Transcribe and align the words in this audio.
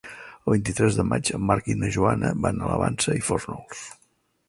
El 0.45 0.53
vint-i-tres 0.55 0.97
de 1.01 1.05
maig 1.09 1.29
en 1.39 1.45
Marc 1.51 1.71
i 1.73 1.77
na 1.83 1.91
Joana 1.99 2.35
van 2.49 2.61
a 2.65 2.73
la 2.73 2.83
Vansa 2.85 3.19
i 3.23 3.27
Fórnols. 3.31 3.89